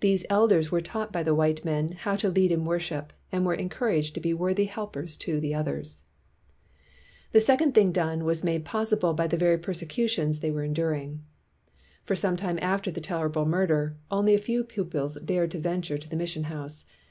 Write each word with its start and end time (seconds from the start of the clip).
These 0.00 0.26
elders 0.28 0.70
were 0.70 0.82
taught 0.82 1.14
by 1.14 1.22
the 1.22 1.34
white 1.34 1.64
men 1.64 1.92
how 1.92 2.14
to 2.16 2.28
lead 2.28 2.52
in 2.52 2.66
worship, 2.66 3.10
and 3.32 3.46
were 3.46 3.56
encour 3.56 3.90
aged 3.90 4.12
to 4.16 4.20
be 4.20 4.34
worthy 4.34 4.66
helpers 4.66 5.16
to 5.16 5.40
the 5.40 5.54
others. 5.54 6.02
220 7.32 7.40
STURDY 7.72 7.90
BLACK 7.94 7.94
CHRISTIANS 7.96 8.20
The 8.20 8.20
second 8.20 8.22
thing 8.22 8.22
done 8.22 8.24
was 8.26 8.44
made 8.44 8.66
possi 8.66 9.00
ble 9.00 9.14
by 9.14 9.26
the 9.26 9.38
very 9.38 9.56
persecutions 9.56 10.40
they 10.40 10.50
were 10.50 10.60
en 10.62 10.74
during. 10.74 11.24
For 12.04 12.14
some 12.14 12.36
time 12.36 12.58
after 12.60 12.90
the 12.90 13.00
terrible 13.00 13.46
murder, 13.46 13.96
only 14.10 14.34
a 14.34 14.38
few 14.38 14.62
pupils 14.62 15.16
dared 15.24 15.52
to 15.52 15.58
venture 15.58 15.96
to 15.96 16.06
the 16.06 16.16
mission 16.16 16.44
house. 16.44 16.84